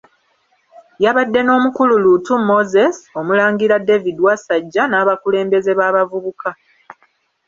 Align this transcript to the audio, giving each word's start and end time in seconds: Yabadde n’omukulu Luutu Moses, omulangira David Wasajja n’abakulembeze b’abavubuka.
Yabadde 1.03 1.39
n’omukulu 1.43 1.93
Luutu 2.03 2.33
Moses, 2.49 2.95
omulangira 3.19 3.75
David 3.87 4.17
Wasajja 4.25 4.83
n’abakulembeze 4.87 5.71
b’abavubuka. 5.79 6.49